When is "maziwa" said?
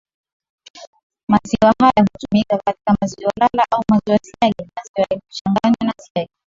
1.27-1.73, 3.01-3.31, 3.91-4.19, 4.75-5.07